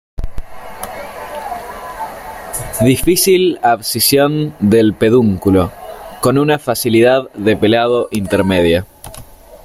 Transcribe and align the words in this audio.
Difícil 2.83 3.59
abscisión 3.61 4.55
del 4.59 4.95
pedúnculo, 4.95 5.71
con 6.21 6.39
una 6.39 6.57
facilidad 6.57 7.29
de 7.35 7.55
pelado 7.55 8.07
intermedia. 8.09 8.87